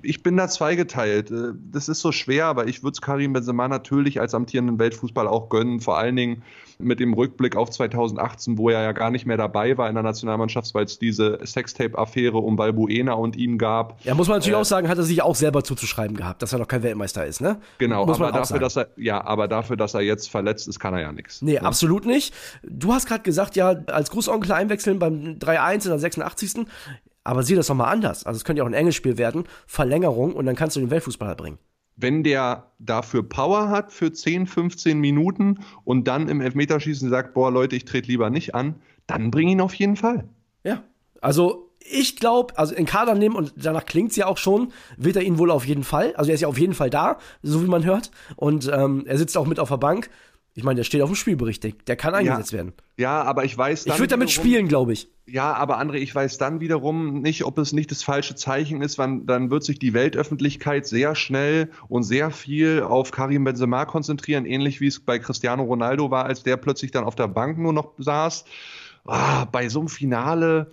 ich 0.04 0.22
bin 0.22 0.36
da 0.36 0.48
zweigeteilt. 0.48 1.30
Äh, 1.30 1.52
das 1.70 1.88
ist 1.88 2.00
so 2.00 2.12
schwer, 2.12 2.46
aber 2.46 2.66
ich 2.66 2.82
würde 2.82 2.92
es 2.92 3.00
Karim 3.00 3.32
Benzema 3.32 3.68
natürlich 3.68 4.20
als 4.20 4.34
amtierenden 4.34 4.78
Weltfußball 4.78 5.26
auch 5.26 5.48
gönnen. 5.48 5.80
Vor 5.80 5.98
allen 5.98 6.16
Dingen 6.16 6.42
mit 6.78 7.00
dem 7.00 7.14
Rückblick 7.14 7.56
auf 7.56 7.70
2018, 7.70 8.58
wo 8.58 8.68
er 8.68 8.82
ja 8.82 8.92
gar 8.92 9.10
nicht 9.10 9.26
mehr 9.26 9.36
dabei 9.36 9.76
war 9.78 9.88
in 9.88 9.94
der 9.94 10.02
Nationalmannschaft, 10.02 10.74
weil 10.74 10.84
es 10.84 10.98
diese 10.98 11.38
Sextape-Affäre 11.44 12.38
um 12.38 12.56
Balbuena 12.56 13.12
und 13.12 13.36
ihn 13.36 13.58
gab. 13.58 14.04
Ja, 14.04 14.14
muss 14.14 14.28
man 14.28 14.38
natürlich 14.38 14.56
äh, 14.56 14.60
auch 14.60 14.64
sagen, 14.64 14.88
hat 14.88 14.98
er 14.98 15.04
sich 15.04 15.22
auch 15.22 15.36
selber 15.36 15.62
zuzuschreiben 15.62 16.16
gehabt, 16.16 16.42
dass 16.42 16.52
er 16.52 16.58
noch 16.58 16.68
kein 16.68 16.82
Weltmeister 16.82 17.24
ist, 17.24 17.40
ne? 17.40 17.60
Genau, 17.78 18.06
muss 18.06 18.20
aber 18.20 18.32
dafür, 18.32 18.58
dass 18.58 18.76
er, 18.76 18.88
ja, 18.96 19.24
aber 19.24 19.48
dafür, 19.48 19.76
dass 19.76 19.94
er 19.94 20.00
jetzt 20.00 20.30
verletzt 20.30 20.68
ist, 20.68 20.78
kann 20.78 20.94
er 20.94 21.00
ja 21.00 21.12
nichts. 21.12 21.42
Nee, 21.42 21.54
ne? 21.54 21.62
absolut 21.62 22.06
nicht. 22.06 22.34
Du 22.62 22.92
hast 22.92 23.06
gerade 23.06 23.22
gesagt, 23.22 23.56
ja, 23.56 23.68
als 23.86 24.10
Großonkel 24.10 24.52
einwechseln 24.52 24.98
beim 24.98 25.38
3-1 25.38 25.84
in 25.84 25.90
der 25.90 25.98
86. 25.98 26.66
Aber 27.24 27.42
sieh 27.42 27.54
das 27.54 27.66
doch 27.66 27.74
mal 27.74 27.90
anders. 27.90 28.24
Also 28.24 28.36
es 28.36 28.44
könnte 28.44 28.58
ja 28.58 28.64
auch 28.64 28.68
ein 28.68 28.74
Engelspiel 28.74 29.18
werden, 29.18 29.44
Verlängerung 29.66 30.34
und 30.34 30.46
dann 30.46 30.56
kannst 30.56 30.76
du 30.76 30.80
den 30.80 30.90
Weltfußballer 30.90 31.34
bringen. 31.34 31.58
Wenn 31.96 32.22
der 32.22 32.72
dafür 32.78 33.22
Power 33.22 33.70
hat 33.70 33.92
für 33.92 34.12
10, 34.12 34.46
15 34.46 34.98
Minuten 34.98 35.60
und 35.84 36.08
dann 36.08 36.28
im 36.28 36.40
Elfmeterschießen 36.40 37.08
sagt, 37.08 37.34
boah 37.34 37.50
Leute, 37.50 37.76
ich 37.76 37.84
trete 37.84 38.08
lieber 38.08 38.30
nicht 38.30 38.54
an, 38.54 38.76
dann 39.06 39.30
bring 39.30 39.48
ihn 39.48 39.60
auf 39.60 39.74
jeden 39.74 39.96
Fall. 39.96 40.28
Ja, 40.64 40.82
also 41.20 41.70
ich 41.86 42.16
glaube, 42.16 42.58
also 42.58 42.74
in 42.74 42.86
Kader 42.86 43.14
nehmen 43.14 43.36
und 43.36 43.52
danach 43.56 43.84
klingt 43.84 44.10
es 44.10 44.16
ja 44.16 44.26
auch 44.26 44.38
schon, 44.38 44.72
wird 44.96 45.16
er 45.16 45.22
ihn 45.22 45.38
wohl 45.38 45.50
auf 45.50 45.66
jeden 45.66 45.84
Fall. 45.84 46.14
Also 46.16 46.30
er 46.30 46.34
ist 46.34 46.40
ja 46.40 46.48
auf 46.48 46.58
jeden 46.58 46.74
Fall 46.74 46.90
da, 46.90 47.18
so 47.42 47.62
wie 47.62 47.68
man 47.68 47.84
hört. 47.84 48.10
Und 48.36 48.70
ähm, 48.72 49.04
er 49.06 49.18
sitzt 49.18 49.36
auch 49.36 49.46
mit 49.46 49.60
auf 49.60 49.68
der 49.68 49.76
Bank. 49.76 50.10
Ich 50.54 50.64
meine, 50.64 50.76
der 50.76 50.84
steht 50.84 51.02
auf 51.02 51.10
dem 51.10 51.16
Spielbericht, 51.16 51.64
der 51.88 51.96
kann 51.96 52.14
eingesetzt 52.14 52.52
ja, 52.52 52.58
werden. 52.58 52.72
Ja, 52.96 53.22
aber 53.22 53.44
ich 53.44 53.56
weiß. 53.56 53.86
Ich 53.86 53.98
würde 53.98 54.08
damit 54.08 54.30
spielen, 54.30 54.68
glaube 54.68 54.92
ich. 54.92 55.08
Ja, 55.26 55.54
aber 55.54 55.80
André, 55.80 55.94
ich 55.94 56.14
weiß 56.14 56.36
dann 56.36 56.60
wiederum 56.60 57.22
nicht, 57.22 57.44
ob 57.44 57.56
es 57.56 57.72
nicht 57.72 57.90
das 57.90 58.02
falsche 58.02 58.34
Zeichen 58.34 58.82
ist, 58.82 58.98
wann 58.98 59.24
dann 59.24 59.50
wird 59.50 59.64
sich 59.64 59.78
die 59.78 59.94
Weltöffentlichkeit 59.94 60.86
sehr 60.86 61.14
schnell 61.14 61.70
und 61.88 62.02
sehr 62.02 62.30
viel 62.30 62.82
auf 62.82 63.10
Karim 63.10 63.44
Benzema 63.44 63.86
konzentrieren, 63.86 64.44
ähnlich 64.44 64.82
wie 64.82 64.86
es 64.86 65.00
bei 65.00 65.18
Cristiano 65.18 65.62
Ronaldo 65.62 66.10
war, 66.10 66.26
als 66.26 66.42
der 66.42 66.58
plötzlich 66.58 66.90
dann 66.90 67.04
auf 67.04 67.14
der 67.14 67.28
Bank 67.28 67.58
nur 67.58 67.72
noch 67.72 67.92
saß. 67.96 68.44
Ah, 69.06 69.46
bei 69.46 69.70
so 69.70 69.80
einem 69.80 69.88
Finale. 69.88 70.70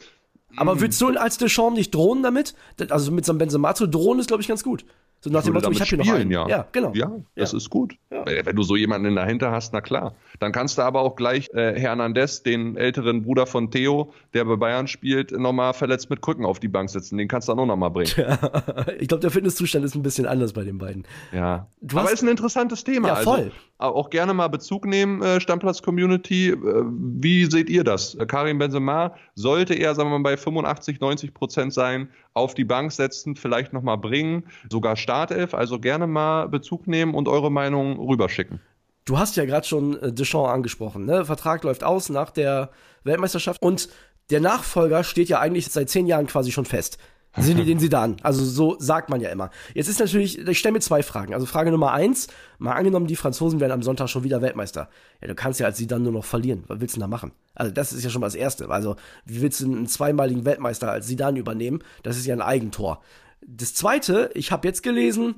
Aber 0.58 0.74
hm. 0.74 0.82
willst 0.82 1.00
du 1.00 1.08
als 1.08 1.38
Deschamps 1.38 1.78
nicht 1.78 1.96
drohen 1.96 2.22
damit? 2.22 2.54
Also 2.90 3.12
mit 3.12 3.26
so 3.26 3.32
einem 3.32 3.40
Benzema 3.40 3.74
zu 3.74 3.88
drohen 3.88 4.20
ist, 4.20 4.28
glaube 4.28 4.42
ich, 4.42 4.50
ganz 4.50 4.64
gut. 4.64 4.86
So 5.24 5.30
nach 5.30 5.44
dem 5.44 5.54
Motto, 5.54 5.70
ich 5.70 5.80
habe 5.80 5.88
hier 5.88 5.98
noch 6.00 6.14
einen. 6.14 6.32
Ja, 6.32 6.48
ja 6.48 6.68
genau. 6.72 6.94
Ja, 6.96 7.12
das 7.36 7.52
ja. 7.52 7.58
ist 7.60 7.70
gut. 7.70 7.96
Ja. 8.10 8.26
Wenn 8.26 8.56
du 8.56 8.64
so 8.64 8.76
jemanden 8.76 9.06
in 9.06 9.16
der 9.16 9.26
Hinter 9.26 9.52
hast, 9.52 9.72
na 9.72 9.80
klar. 9.80 10.16
Dann 10.40 10.52
kannst 10.52 10.80
du 10.80 10.82
aber 10.82 11.02
auch 11.02 11.16
gleich 11.16 11.48
äh, 11.54 11.80
Hernandez, 11.80 12.42
den 12.42 12.76
älteren 12.76 13.22
Bruder 13.22 13.46
von 13.46 13.70
Theo, 13.70 14.14
der 14.34 14.46
bei 14.46 14.56
Bayern 14.56 14.88
spielt, 14.88 15.32
nochmal 15.32 15.76
verletzt 15.76 16.10
mit 16.10 16.24
Krücken 16.24 16.44
auf 16.44 16.60
die 16.60 16.70
Bank 16.70 16.90
setzen. 16.90 17.20
Den 17.20 17.28
kannst 17.28 17.48
du 17.48 17.52
dann 17.52 17.60
auch 17.60 17.68
nochmal 17.68 17.92
bringen. 17.92 18.10
ich 19.00 19.08
glaube, 19.08 19.22
der 19.22 19.30
Fitnesszustand 19.30 19.86
ist 19.86 19.94
ein 19.94 20.02
bisschen 20.02 20.26
anders 20.26 20.54
bei 20.54 20.64
den 20.64 20.80
beiden. 20.80 21.06
Ja. 21.32 21.68
Du 21.82 22.00
aber 22.00 22.12
ist 22.12 22.24
ein 22.24 22.28
interessantes 22.28 22.84
Thema. 22.84 23.10
Ja, 23.10 23.16
voll. 23.18 23.52
Also, 23.78 23.96
auch 23.96 24.10
gerne 24.10 24.34
mal 24.34 24.48
Bezug 24.48 24.86
nehmen, 24.86 25.22
äh, 25.22 25.40
Stammplatz-Community. 25.40 26.50
Äh, 26.50 26.58
wie 26.58 27.46
seht 27.46 27.70
ihr 27.70 27.84
das? 27.84 28.18
Karim 28.28 28.58
Benzema, 28.58 29.14
sollte 29.36 29.76
er, 29.76 29.94
sagen 29.94 30.10
wir 30.10 30.18
mal, 30.18 30.32
bei 30.32 30.38
85, 30.38 31.00
90 31.00 31.34
Prozent 31.34 31.74
sein, 31.74 32.10
auf 32.34 32.54
die 32.54 32.64
Bank 32.64 32.92
setzen, 32.92 33.36
vielleicht 33.36 33.74
nochmal 33.74 33.98
bringen, 33.98 34.46
sogar 34.70 34.96
Startelf. 34.96 35.54
Also 35.54 35.80
gerne 35.80 36.08
mal 36.08 36.48
Bezug 36.48 36.88
nehmen 36.88 37.14
und 37.14 37.28
eure 37.28 37.52
Meinung 37.52 38.00
rüberschicken. 38.00 38.60
Du 39.06 39.18
hast 39.18 39.36
ja 39.36 39.46
gerade 39.46 39.68
schon 39.68 40.00
äh, 40.00 40.14
Deschamps 40.14 40.50
angesprochen. 40.50 41.06
Ne? 41.06 41.26
Vertrag 41.26 41.64
läuft 41.64 41.84
aus 41.84 42.10
nach 42.10 42.30
der 42.30 42.72
Weltmeisterschaft 43.04 43.62
und 43.62 43.90
der 44.30 44.40
Nachfolger 44.40 45.04
steht 45.04 45.28
ja 45.28 45.40
eigentlich 45.40 45.68
seit 45.68 45.90
zehn 45.90 46.08
Jahren 46.08 46.28
quasi 46.28 46.52
schon 46.52 46.66
fest. 46.66 46.98
Sind 47.38 47.58
die 47.58 47.66
den 47.66 47.80
sie 47.80 47.90
da 47.90 48.04
an? 48.04 48.18
Also 48.24 48.44
so 48.44 48.76
sagt 48.80 49.10
man 49.10 49.22
ja 49.22 49.30
immer. 49.30 49.52
Jetzt 49.74 49.88
ist 49.88 50.00
natürlich, 50.00 50.40
ich 50.40 50.60
stelle 50.60 50.74
mir 50.74 50.80
zwei 50.80 51.04
Fragen. 51.04 51.34
Also 51.34 51.46
Frage 51.46 51.72
Nummer 51.72 51.94
eins, 51.94 52.28
mal 52.60 52.74
angenommen, 52.74 53.08
die 53.08 53.16
Franzosen 53.16 53.60
werden 53.60 53.72
am 53.72 53.84
Sonntag 53.84 54.10
schon 54.10 54.24
wieder 54.24 54.42
Weltmeister. 54.42 54.90
Ja, 55.22 55.28
du 55.28 55.36
kannst 55.36 55.60
ja 55.60 55.68
als 55.68 55.78
sie 55.78 55.88
dann 55.88 56.04
nur 56.04 56.12
noch 56.12 56.26
verlieren. 56.26 56.64
Was 56.68 56.82
willst 56.82 56.96
du 56.96 57.00
denn 57.00 57.10
da 57.10 57.16
machen? 57.16 57.32
Also 57.56 57.72
das 57.72 57.94
ist 57.94 58.04
ja 58.04 58.10
schon 58.10 58.22
mal 58.22 58.28
das 58.28 58.36
Erste. 58.36 58.70
Also 58.70 58.96
wie 59.26 59.42
willst 59.42 59.62
du 59.62 59.66
einen 59.66 59.88
zweimaligen 59.88 60.46
Weltmeister 60.46 60.92
als 60.92 61.08
sie 61.08 61.16
dann 61.16 61.38
übernehmen? 61.38 61.80
Das 62.04 62.18
ist 62.18 62.26
ja 62.26 62.36
ein 62.36 62.42
Eigentor. 62.42 63.02
Das 63.46 63.74
Zweite, 63.74 64.30
ich 64.34 64.52
habe 64.52 64.68
jetzt 64.68 64.84
gelesen, 64.84 65.36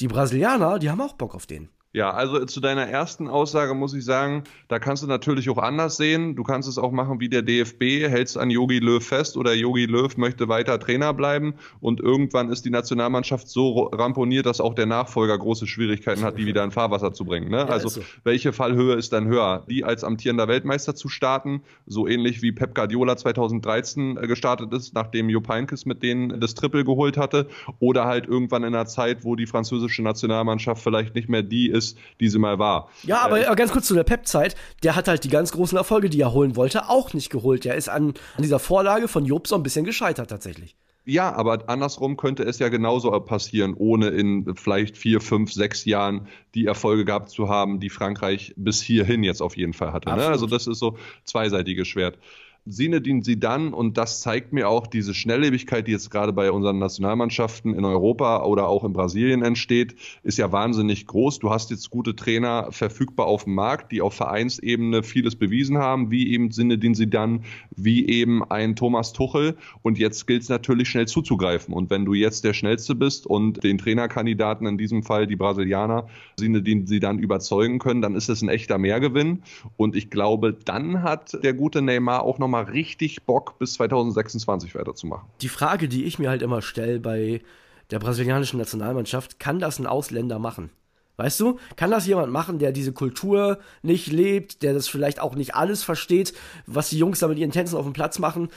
die 0.00 0.08
Brasilianer, 0.08 0.78
die 0.78 0.90
haben 0.90 1.00
auch 1.00 1.14
Bock 1.14 1.34
auf 1.34 1.46
den. 1.46 1.68
Ja, 1.92 2.12
also 2.12 2.44
zu 2.44 2.60
deiner 2.60 2.86
ersten 2.86 3.26
Aussage 3.26 3.74
muss 3.74 3.94
ich 3.94 4.04
sagen, 4.04 4.44
da 4.68 4.78
kannst 4.78 5.02
du 5.02 5.08
natürlich 5.08 5.50
auch 5.50 5.58
anders 5.58 5.96
sehen. 5.96 6.36
Du 6.36 6.44
kannst 6.44 6.68
es 6.68 6.78
auch 6.78 6.92
machen 6.92 7.18
wie 7.18 7.28
der 7.28 7.42
DFB, 7.42 8.08
hältst 8.08 8.38
an 8.38 8.48
Yogi 8.48 8.78
Löw 8.78 9.04
fest 9.04 9.36
oder 9.36 9.54
Yogi 9.54 9.86
Löw 9.86 10.16
möchte 10.16 10.46
weiter 10.46 10.78
Trainer 10.78 11.12
bleiben 11.12 11.54
und 11.80 11.98
irgendwann 11.98 12.48
ist 12.50 12.64
die 12.64 12.70
Nationalmannschaft 12.70 13.48
so 13.48 13.90
ramponiert, 13.92 14.46
dass 14.46 14.60
auch 14.60 14.74
der 14.74 14.86
Nachfolger 14.86 15.36
große 15.36 15.66
Schwierigkeiten 15.66 16.22
hat, 16.22 16.38
die 16.38 16.46
wieder 16.46 16.62
in 16.62 16.70
Fahrwasser 16.70 17.12
zu 17.12 17.24
bringen. 17.24 17.50
Ne? 17.50 17.58
Ja, 17.58 17.66
also 17.66 17.88
so. 17.88 18.02
welche 18.22 18.52
Fallhöhe 18.52 18.94
ist 18.94 19.12
dann 19.12 19.26
höher? 19.26 19.64
Die 19.68 19.82
als 19.82 20.04
amtierender 20.04 20.46
Weltmeister 20.46 20.94
zu 20.94 21.08
starten, 21.08 21.62
so 21.86 22.06
ähnlich 22.06 22.40
wie 22.40 22.52
Pep 22.52 22.76
Guardiola 22.76 23.16
2013 23.16 24.16
äh, 24.16 24.28
gestartet 24.28 24.72
ist, 24.72 24.94
nachdem 24.94 25.28
Jupp 25.28 25.48
Heynckes 25.48 25.86
mit 25.86 26.04
denen 26.04 26.38
das 26.38 26.54
Triple 26.54 26.84
geholt 26.84 27.16
hatte, 27.16 27.48
oder 27.80 28.04
halt 28.04 28.28
irgendwann 28.28 28.62
in 28.62 28.76
einer 28.76 28.86
Zeit, 28.86 29.24
wo 29.24 29.34
die 29.34 29.46
französische 29.46 30.04
Nationalmannschaft 30.04 30.84
vielleicht 30.84 31.16
nicht 31.16 31.28
mehr 31.28 31.42
die 31.42 31.68
ist, 31.68 31.79
die 32.20 32.28
sie 32.28 32.38
mal 32.38 32.58
war. 32.58 32.88
Ja, 33.02 33.20
aber 33.22 33.48
äh, 33.48 33.54
ganz 33.54 33.72
kurz 33.72 33.86
zu 33.86 33.94
der 33.94 34.04
Pep-Zeit. 34.04 34.56
Der 34.82 34.96
hat 34.96 35.08
halt 35.08 35.24
die 35.24 35.28
ganz 35.28 35.52
großen 35.52 35.76
Erfolge, 35.76 36.10
die 36.10 36.20
er 36.20 36.32
holen 36.32 36.56
wollte, 36.56 36.88
auch 36.88 37.12
nicht 37.12 37.30
geholt. 37.30 37.64
Der 37.64 37.74
ist 37.74 37.88
an, 37.88 38.14
an 38.36 38.42
dieser 38.42 38.58
Vorlage 38.58 39.08
von 39.08 39.24
Job 39.24 39.46
so 39.46 39.54
ein 39.54 39.62
bisschen 39.62 39.84
gescheitert 39.84 40.30
tatsächlich. 40.30 40.76
Ja, 41.06 41.32
aber 41.32 41.68
andersrum 41.68 42.16
könnte 42.16 42.42
es 42.44 42.58
ja 42.58 42.68
genauso 42.68 43.10
passieren, 43.20 43.74
ohne 43.74 44.08
in 44.08 44.54
vielleicht 44.54 44.96
vier, 44.98 45.20
fünf, 45.20 45.52
sechs 45.52 45.84
Jahren 45.84 46.28
die 46.54 46.66
Erfolge 46.66 47.04
gehabt 47.04 47.30
zu 47.30 47.48
haben, 47.48 47.80
die 47.80 47.90
Frankreich 47.90 48.54
bis 48.56 48.82
hierhin 48.82 49.24
jetzt 49.24 49.40
auf 49.40 49.56
jeden 49.56 49.72
Fall 49.72 49.92
hatte. 49.92 50.10
Ne? 50.10 50.26
Also 50.26 50.46
das 50.46 50.66
ist 50.66 50.78
so 50.78 50.98
zweiseitiges 51.24 51.88
Schwert. 51.88 52.18
Sinedin 52.66 53.22
Sidan 53.22 53.72
und 53.72 53.96
das 53.96 54.20
zeigt 54.20 54.52
mir 54.52 54.68
auch 54.68 54.86
diese 54.86 55.14
Schnelllebigkeit, 55.14 55.86
die 55.86 55.92
jetzt 55.92 56.10
gerade 56.10 56.32
bei 56.32 56.52
unseren 56.52 56.78
Nationalmannschaften 56.78 57.74
in 57.74 57.84
Europa 57.84 58.44
oder 58.44 58.68
auch 58.68 58.84
in 58.84 58.92
Brasilien 58.92 59.42
entsteht, 59.42 59.96
ist 60.22 60.36
ja 60.36 60.52
wahnsinnig 60.52 61.06
groß. 61.06 61.38
Du 61.38 61.50
hast 61.50 61.70
jetzt 61.70 61.90
gute 61.90 62.14
Trainer 62.14 62.68
verfügbar 62.70 63.26
auf 63.26 63.44
dem 63.44 63.54
Markt, 63.54 63.92
die 63.92 64.02
auf 64.02 64.12
Vereinsebene 64.14 65.02
vieles 65.02 65.36
bewiesen 65.36 65.78
haben, 65.78 66.10
wie 66.10 66.30
eben 66.32 66.50
Sinedin 66.50 66.94
Sidan, 66.94 67.44
wie 67.74 68.06
eben 68.06 68.44
ein 68.44 68.76
Thomas 68.76 69.14
Tuchel. 69.14 69.56
Und 69.80 69.98
jetzt 69.98 70.26
gilt 70.26 70.42
es 70.42 70.48
natürlich 70.50 70.88
schnell 70.90 71.08
zuzugreifen. 71.08 71.72
Und 71.72 71.88
wenn 71.88 72.04
du 72.04 72.12
jetzt 72.12 72.44
der 72.44 72.52
Schnellste 72.52 72.94
bist 72.94 73.26
und 73.26 73.64
den 73.64 73.78
Trainerkandidaten, 73.78 74.66
in 74.66 74.76
diesem 74.76 75.02
Fall 75.02 75.26
die 75.26 75.36
Brasilianer, 75.36 76.08
Sinedin 76.38 76.86
Sidan 76.86 77.18
überzeugen 77.18 77.78
können, 77.78 78.02
dann 78.02 78.14
ist 78.14 78.28
es 78.28 78.42
ein 78.42 78.50
echter 78.50 78.76
Mehrgewinn. 78.76 79.42
Und 79.78 79.96
ich 79.96 80.10
glaube, 80.10 80.52
dann 80.52 81.02
hat 81.02 81.42
der 81.42 81.54
gute 81.54 81.80
Neymar 81.80 82.22
auch 82.22 82.38
noch 82.38 82.49
nochmal 82.50 82.64
richtig 82.72 83.24
Bock, 83.24 83.58
bis 83.58 83.74
2026 83.74 84.74
weiterzumachen. 84.74 85.28
Die 85.40 85.48
Frage, 85.48 85.88
die 85.88 86.04
ich 86.04 86.18
mir 86.18 86.30
halt 86.30 86.42
immer 86.42 86.62
stelle 86.62 86.98
bei 86.98 87.42
der 87.90 88.00
brasilianischen 88.00 88.58
Nationalmannschaft, 88.58 89.38
kann 89.38 89.60
das 89.60 89.78
ein 89.78 89.86
Ausländer 89.86 90.38
machen? 90.38 90.70
Weißt 91.16 91.38
du, 91.38 91.58
kann 91.76 91.90
das 91.90 92.06
jemand 92.06 92.32
machen, 92.32 92.58
der 92.58 92.72
diese 92.72 92.92
Kultur 92.92 93.58
nicht 93.82 94.10
lebt, 94.10 94.62
der 94.62 94.72
das 94.72 94.88
vielleicht 94.88 95.20
auch 95.20 95.34
nicht 95.34 95.54
alles 95.54 95.82
versteht, 95.82 96.32
was 96.66 96.88
die 96.88 96.98
Jungs 96.98 97.18
da 97.18 97.28
mit 97.28 97.38
ihren 97.38 97.52
Tänzen 97.52 97.76
auf 97.76 97.84
dem 97.84 97.92
Platz 97.92 98.18
machen? 98.18 98.48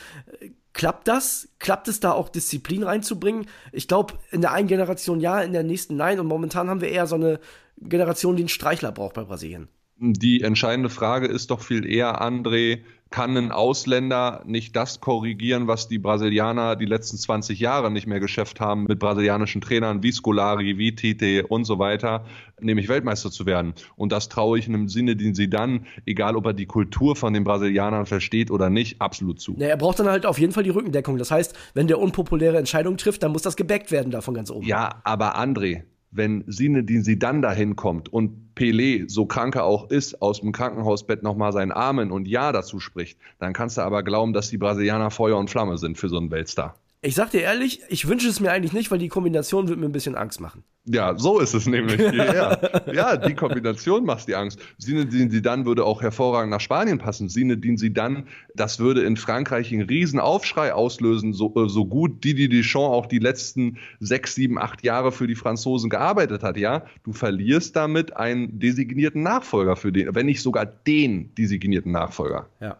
Klappt 0.71 1.07
das? 1.07 1.49
Klappt 1.59 1.87
es 1.87 1.99
da 1.99 2.13
auch 2.13 2.29
Disziplin 2.29 2.83
reinzubringen? 2.83 3.47
Ich 3.73 3.87
glaube, 3.87 4.13
in 4.31 4.41
der 4.41 4.53
einen 4.53 4.67
Generation 4.67 5.19
ja, 5.19 5.41
in 5.41 5.51
der 5.51 5.63
nächsten 5.63 5.97
nein. 5.97 6.19
Und 6.19 6.27
momentan 6.27 6.69
haben 6.69 6.81
wir 6.81 6.89
eher 6.89 7.05
so 7.05 7.15
eine 7.15 7.39
Generation, 7.77 8.37
die 8.37 8.43
einen 8.43 8.49
Streichler 8.49 8.91
braucht 8.91 9.15
bei 9.15 9.23
Brasilien. 9.25 9.67
Die 9.97 10.41
entscheidende 10.41 10.89
Frage 10.89 11.27
ist 11.27 11.51
doch 11.51 11.61
viel 11.61 11.85
eher, 11.85 12.21
André, 12.21 12.79
kann 13.13 13.37
ein 13.37 13.51
Ausländer 13.51 14.41
nicht 14.43 14.75
das 14.75 14.99
korrigieren, 14.99 15.67
was 15.67 15.87
die 15.87 15.99
Brasilianer 15.99 16.75
die 16.75 16.85
letzten 16.85 17.15
20 17.15 17.59
Jahre 17.59 17.91
nicht 17.91 18.07
mehr 18.07 18.19
geschafft 18.19 18.59
haben 18.59 18.85
mit 18.85 18.97
brasilianischen 18.97 19.61
Trainern 19.61 20.01
wie 20.01 20.11
Scolari, 20.11 20.79
wie 20.79 20.95
Tite 20.95 21.45
und 21.45 21.65
so 21.65 21.77
weiter, 21.77 22.25
nämlich 22.59 22.89
Weltmeister 22.89 23.29
zu 23.29 23.45
werden. 23.45 23.75
Und 23.97 24.11
das 24.11 24.29
traue 24.29 24.57
ich 24.57 24.67
in 24.67 24.73
einem 24.73 24.89
Sinne, 24.89 25.15
den 25.15 25.35
sie 25.35 25.47
dann, 25.47 25.85
egal 26.07 26.35
ob 26.35 26.47
er 26.47 26.53
die 26.53 26.65
Kultur 26.65 27.15
von 27.15 27.35
den 27.35 27.43
Brasilianern 27.43 28.07
versteht 28.07 28.49
oder 28.49 28.71
nicht, 28.71 28.99
absolut 28.99 29.39
zu. 29.39 29.55
Ja, 29.59 29.67
er 29.67 29.77
braucht 29.77 29.99
dann 29.99 30.07
halt 30.07 30.25
auf 30.25 30.39
jeden 30.39 30.51
Fall 30.51 30.63
die 30.63 30.71
Rückendeckung. 30.71 31.19
Das 31.19 31.29
heißt, 31.29 31.55
wenn 31.75 31.85
der 31.85 31.99
unpopuläre 31.99 32.57
Entscheidung 32.57 32.97
trifft, 32.97 33.21
dann 33.21 33.31
muss 33.31 33.43
das 33.43 33.55
gebackt 33.55 33.91
werden 33.91 34.09
da 34.09 34.21
von 34.21 34.33
ganz 34.33 34.49
oben. 34.49 34.65
Ja, 34.65 35.01
aber 35.03 35.37
André, 35.37 35.83
wenn 36.15 36.43
Sinedin 36.47 37.03
Sidan 37.03 37.41
dahin 37.41 37.75
kommt 37.75 38.11
und 38.11 38.55
Pelé, 38.55 39.09
so 39.09 39.25
krank 39.25 39.55
er 39.55 39.65
auch 39.65 39.89
ist, 39.89 40.21
aus 40.21 40.41
dem 40.41 40.51
Krankenhausbett 40.51 41.23
nochmal 41.23 41.51
seinen 41.51 41.71
Amen 41.71 42.11
und 42.11 42.27
Ja 42.27 42.51
dazu 42.51 42.79
spricht, 42.79 43.17
dann 43.39 43.53
kannst 43.53 43.77
du 43.77 43.81
aber 43.81 44.03
glauben, 44.03 44.33
dass 44.33 44.49
die 44.49 44.57
Brasilianer 44.57 45.11
Feuer 45.11 45.37
und 45.37 45.49
Flamme 45.49 45.77
sind 45.77 45.97
für 45.97 46.09
so 46.09 46.17
einen 46.17 46.31
Weltstar. 46.31 46.75
Ich 47.01 47.15
sag 47.15 47.31
dir 47.31 47.41
ehrlich, 47.41 47.81
ich 47.89 48.07
wünsche 48.07 48.29
es 48.29 48.39
mir 48.39 48.51
eigentlich 48.51 48.73
nicht, 48.73 48.91
weil 48.91 48.99
die 48.99 49.09
Kombination 49.09 49.67
wird 49.67 49.79
mir 49.79 49.87
ein 49.87 49.91
bisschen 49.91 50.15
Angst 50.15 50.39
machen. 50.39 50.63
Ja, 50.85 51.17
so 51.17 51.39
ist 51.39 51.53
es 51.53 51.65
nämlich. 51.65 51.97
ja, 52.13 52.57
ja 52.91 53.15
die 53.15 53.33
Kombination 53.35 54.03
macht 54.03 54.27
die 54.27 54.35
Angst. 54.35 54.59
Sinedin 54.77 55.31
Zidane 55.31 55.65
würde 55.65 55.85
auch 55.85 56.01
hervorragend 56.01 56.51
nach 56.51 56.59
Spanien 56.59 56.97
passen. 56.97 57.29
Sinedin 57.29 57.77
Zidane, 57.77 58.25
das 58.53 58.79
würde 58.79 59.03
in 59.03 59.15
Frankreich 59.15 59.71
einen 59.71 59.83
riesen 59.83 60.19
Aufschrei 60.19 60.73
auslösen, 60.73 61.33
so, 61.33 61.53
äh, 61.55 61.69
so 61.69 61.85
gut 61.85 62.23
Didier 62.23 62.49
Deschamps 62.49 62.73
auch 62.73 63.05
die 63.05 63.19
letzten 63.19 63.77
sechs, 63.99 64.35
sieben, 64.35 64.57
acht 64.57 64.83
Jahre 64.83 65.11
für 65.11 65.27
die 65.27 65.35
Franzosen 65.35 65.89
gearbeitet 65.89 66.43
hat. 66.43 66.57
Ja, 66.57 66.85
du 67.03 67.13
verlierst 67.13 67.75
damit 67.75 68.17
einen 68.17 68.59
designierten 68.59 69.23
Nachfolger 69.23 69.77
für 69.77 69.93
den, 69.93 70.13
wenn 70.13 70.25
nicht 70.25 70.41
sogar 70.41 70.65
den 70.65 71.33
designierten 71.35 71.93
Nachfolger. 71.93 72.47
Ja. 72.59 72.77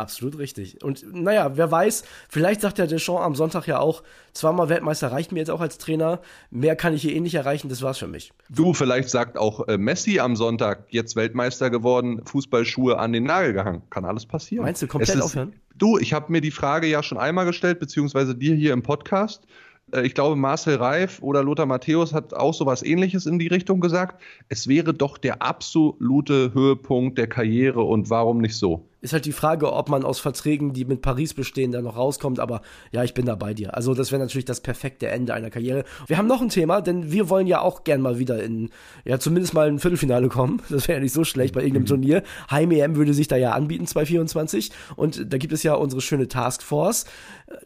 Absolut 0.00 0.38
richtig. 0.38 0.82
Und 0.82 1.04
naja, 1.12 1.58
wer 1.58 1.70
weiß, 1.70 2.04
vielleicht 2.30 2.62
sagt 2.62 2.78
der 2.78 2.86
Deschamps 2.86 3.22
am 3.22 3.34
Sonntag 3.34 3.66
ja 3.66 3.78
auch, 3.80 4.02
zweimal 4.32 4.70
Weltmeister 4.70 5.12
reicht 5.12 5.30
mir 5.30 5.40
jetzt 5.40 5.50
auch 5.50 5.60
als 5.60 5.76
Trainer, 5.76 6.20
mehr 6.50 6.74
kann 6.74 6.94
ich 6.94 7.02
hier 7.02 7.14
eh 7.14 7.20
nicht 7.20 7.34
erreichen, 7.34 7.68
das 7.68 7.82
war's 7.82 7.98
für 7.98 8.06
mich. 8.06 8.32
Du, 8.48 8.72
vielleicht 8.72 9.10
sagt 9.10 9.36
auch 9.36 9.68
äh, 9.68 9.76
Messi 9.76 10.18
am 10.18 10.36
Sonntag, 10.36 10.84
jetzt 10.88 11.16
Weltmeister 11.16 11.68
geworden, 11.68 12.22
Fußballschuhe 12.24 12.98
an 12.98 13.12
den 13.12 13.24
Nagel 13.24 13.52
gehangen. 13.52 13.82
Kann 13.90 14.06
alles 14.06 14.24
passieren. 14.24 14.64
Meinst 14.64 14.80
du 14.80 14.86
komplett 14.86 15.16
ist, 15.16 15.22
aufhören? 15.22 15.52
Du, 15.74 15.98
ich 15.98 16.14
habe 16.14 16.32
mir 16.32 16.40
die 16.40 16.50
Frage 16.50 16.86
ja 16.86 17.02
schon 17.02 17.18
einmal 17.18 17.44
gestellt, 17.44 17.78
beziehungsweise 17.78 18.34
dir 18.34 18.54
hier 18.54 18.72
im 18.72 18.82
Podcast. 18.82 19.46
Äh, 19.92 20.06
ich 20.06 20.14
glaube, 20.14 20.34
Marcel 20.34 20.76
Reif 20.76 21.20
oder 21.20 21.44
Lothar 21.44 21.66
Matthäus 21.66 22.14
hat 22.14 22.32
auch 22.32 22.54
so 22.54 22.64
was 22.64 22.82
ähnliches 22.82 23.26
in 23.26 23.38
die 23.38 23.48
Richtung 23.48 23.80
gesagt. 23.80 24.22
Es 24.48 24.66
wäre 24.66 24.94
doch 24.94 25.18
der 25.18 25.42
absolute 25.42 26.54
Höhepunkt 26.54 27.18
der 27.18 27.26
Karriere 27.26 27.82
und 27.82 28.08
warum 28.08 28.38
nicht 28.38 28.56
so? 28.56 28.88
Ist 29.02 29.12
halt 29.14 29.24
die 29.24 29.32
Frage, 29.32 29.72
ob 29.72 29.88
man 29.88 30.04
aus 30.04 30.20
Verträgen, 30.20 30.72
die 30.72 30.84
mit 30.84 31.00
Paris 31.00 31.32
bestehen, 31.32 31.72
da 31.72 31.80
noch 31.80 31.96
rauskommt. 31.96 32.38
Aber 32.38 32.60
ja, 32.92 33.02
ich 33.02 33.14
bin 33.14 33.24
da 33.24 33.34
bei 33.34 33.54
dir. 33.54 33.74
Also, 33.74 33.94
das 33.94 34.12
wäre 34.12 34.20
natürlich 34.20 34.44
das 34.44 34.60
perfekte 34.60 35.08
Ende 35.08 35.32
einer 35.32 35.50
Karriere. 35.50 35.84
Wir 36.06 36.18
haben 36.18 36.26
noch 36.26 36.42
ein 36.42 36.50
Thema, 36.50 36.82
denn 36.82 37.10
wir 37.10 37.30
wollen 37.30 37.46
ja 37.46 37.60
auch 37.60 37.84
gern 37.84 38.02
mal 38.02 38.18
wieder 38.18 38.42
in, 38.42 38.70
ja, 39.04 39.18
zumindest 39.18 39.54
mal 39.54 39.68
ein 39.68 39.78
Viertelfinale 39.78 40.28
kommen. 40.28 40.62
Das 40.70 40.88
wäre 40.88 40.98
ja 40.98 41.02
nicht 41.02 41.12
so 41.12 41.24
schlecht 41.24 41.54
bei 41.54 41.60
irgendeinem 41.60 41.82
mhm. 41.82 41.88
Turnier. 41.88 42.22
Heim 42.50 42.70
EM 42.70 42.96
würde 42.96 43.12
sich 43.12 43.28
da 43.28 43.36
ja 43.36 43.52
anbieten, 43.52 43.86
2024. 43.86 44.70
Und 44.96 45.32
da 45.32 45.36
gibt 45.36 45.52
es 45.52 45.62
ja 45.62 45.74
unsere 45.74 46.00
schöne 46.00 46.28
Taskforce. 46.28 47.06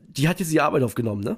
Die 0.09 0.29
hat 0.29 0.41
jetzt 0.41 0.53
die 0.53 0.61
Arbeit 0.61 0.83
aufgenommen, 0.83 1.23
ne? 1.23 1.37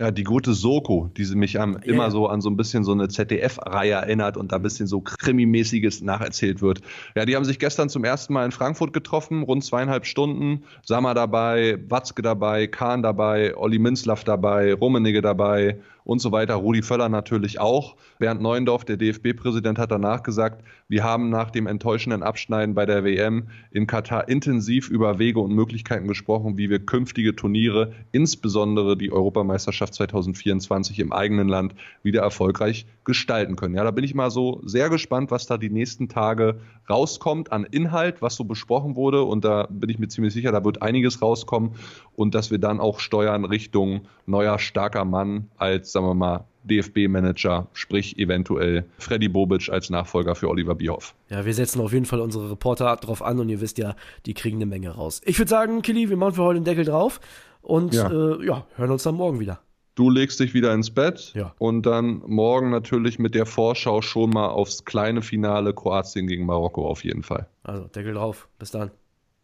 Ja, 0.00 0.12
die 0.12 0.22
gute 0.22 0.54
Soko, 0.54 1.10
die 1.16 1.24
sie 1.24 1.34
mich 1.34 1.58
an, 1.58 1.72
yeah. 1.72 1.82
immer 1.86 2.10
so 2.12 2.28
an 2.28 2.40
so 2.40 2.48
ein 2.48 2.56
bisschen 2.56 2.84
so 2.84 2.92
eine 2.92 3.08
ZDF-Reihe 3.08 3.94
erinnert 3.94 4.36
und 4.36 4.52
da 4.52 4.56
ein 4.56 4.62
bisschen 4.62 4.86
so 4.86 5.00
Krimimäßiges 5.00 6.02
nacherzählt 6.02 6.62
wird. 6.62 6.82
Ja, 7.16 7.24
die 7.24 7.34
haben 7.34 7.44
sich 7.44 7.58
gestern 7.58 7.88
zum 7.88 8.04
ersten 8.04 8.32
Mal 8.32 8.44
in 8.44 8.52
Frankfurt 8.52 8.92
getroffen, 8.92 9.42
rund 9.42 9.64
zweieinhalb 9.64 10.06
Stunden. 10.06 10.62
Sammer 10.84 11.14
dabei, 11.14 11.80
Watzke 11.88 12.22
dabei, 12.22 12.68
Kahn 12.68 13.02
dabei, 13.02 13.56
Olli 13.56 13.80
Minzlaff 13.80 14.22
dabei, 14.22 14.72
Rummenigge 14.72 15.20
dabei 15.20 15.80
und 16.08 16.20
so 16.20 16.32
weiter. 16.32 16.54
Rudi 16.54 16.80
Völler 16.80 17.10
natürlich 17.10 17.60
auch. 17.60 17.94
Bernd 18.18 18.40
Neuendorf, 18.40 18.86
der 18.86 18.96
DFB-Präsident, 18.96 19.78
hat 19.78 19.90
danach 19.90 20.22
gesagt, 20.22 20.64
wir 20.88 21.04
haben 21.04 21.28
nach 21.28 21.50
dem 21.50 21.66
enttäuschenden 21.66 22.22
Abschneiden 22.22 22.74
bei 22.74 22.86
der 22.86 23.04
WM 23.04 23.48
in 23.70 23.86
Katar 23.86 24.26
intensiv 24.26 24.88
über 24.88 25.18
Wege 25.18 25.38
und 25.38 25.52
Möglichkeiten 25.52 26.08
gesprochen, 26.08 26.56
wie 26.56 26.70
wir 26.70 26.78
künftige 26.78 27.36
Turniere, 27.36 27.92
insbesondere 28.10 28.96
die 28.96 29.12
Europameisterschaft 29.12 29.92
2024 29.92 30.98
im 30.98 31.12
eigenen 31.12 31.46
Land, 31.46 31.74
wieder 32.02 32.22
erfolgreich 32.22 32.86
gestalten 33.04 33.56
können. 33.56 33.74
Ja, 33.74 33.84
da 33.84 33.90
bin 33.90 34.04
ich 34.04 34.14
mal 34.14 34.30
so 34.30 34.62
sehr 34.64 34.88
gespannt, 34.88 35.30
was 35.30 35.46
da 35.46 35.58
die 35.58 35.68
nächsten 35.68 36.08
Tage 36.08 36.58
rauskommt 36.88 37.52
an 37.52 37.64
Inhalt, 37.64 38.22
was 38.22 38.34
so 38.34 38.44
besprochen 38.44 38.96
wurde. 38.96 39.24
Und 39.24 39.44
da 39.44 39.68
bin 39.70 39.90
ich 39.90 39.98
mir 39.98 40.08
ziemlich 40.08 40.32
sicher, 40.32 40.52
da 40.52 40.64
wird 40.64 40.80
einiges 40.80 41.20
rauskommen 41.20 41.72
und 42.16 42.34
dass 42.34 42.50
wir 42.50 42.58
dann 42.58 42.80
auch 42.80 42.98
steuern 43.00 43.44
Richtung 43.44 44.06
neuer 44.24 44.58
starker 44.58 45.04
Mann 45.04 45.50
als, 45.58 45.97
sagen 45.98 46.10
wir 46.10 46.14
mal, 46.14 46.44
DFB-Manager, 46.62 47.66
sprich 47.72 48.18
eventuell 48.18 48.84
Freddy 48.98 49.28
Bobic 49.28 49.68
als 49.68 49.90
Nachfolger 49.90 50.36
für 50.36 50.48
Oliver 50.48 50.76
Bierhoff. 50.76 51.14
Ja, 51.28 51.44
wir 51.44 51.54
setzen 51.54 51.80
auf 51.80 51.92
jeden 51.92 52.04
Fall 52.04 52.20
unsere 52.20 52.50
Reporter 52.50 52.94
drauf 52.96 53.22
an 53.22 53.40
und 53.40 53.48
ihr 53.48 53.60
wisst 53.60 53.78
ja, 53.78 53.96
die 54.26 54.34
kriegen 54.34 54.58
eine 54.58 54.66
Menge 54.66 54.90
raus. 54.90 55.20
Ich 55.24 55.38
würde 55.38 55.48
sagen, 55.48 55.82
Kili, 55.82 56.08
wir 56.08 56.16
machen 56.16 56.34
für 56.34 56.42
heute 56.42 56.60
den 56.60 56.64
Deckel 56.64 56.84
drauf 56.84 57.20
und 57.62 57.94
ja. 57.94 58.10
Äh, 58.10 58.46
ja, 58.46 58.66
hören 58.76 58.92
uns 58.92 59.02
dann 59.02 59.16
morgen 59.16 59.40
wieder. 59.40 59.58
Du 59.96 60.08
legst 60.10 60.38
dich 60.38 60.54
wieder 60.54 60.72
ins 60.72 60.90
Bett 60.90 61.32
ja. 61.34 61.52
und 61.58 61.84
dann 61.84 62.22
morgen 62.26 62.70
natürlich 62.70 63.18
mit 63.18 63.34
der 63.34 63.46
Vorschau 63.46 64.00
schon 64.00 64.30
mal 64.30 64.46
aufs 64.46 64.84
kleine 64.84 65.22
Finale 65.22 65.74
Kroatien 65.74 66.28
gegen 66.28 66.46
Marokko 66.46 66.86
auf 66.86 67.02
jeden 67.02 67.24
Fall. 67.24 67.48
Also 67.64 67.88
Deckel 67.88 68.14
drauf. 68.14 68.48
Bis 68.60 68.70
dann. 68.70 68.92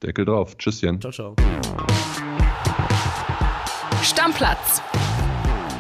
Deckel 0.05 0.25
drauf. 0.25 0.57
Tschüsschen. 0.57 1.01
Ciao, 1.01 1.13
ciao. 1.13 1.35
Stammplatz. 4.03 4.81